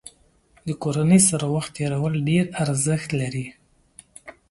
د 0.67 0.69
کورنۍ 0.83 1.19
سره 1.29 1.45
وخت 1.55 1.71
تېرول 1.77 2.13
ډېر 2.29 2.45
ارزښت 2.63 3.09
لري. 3.21 3.45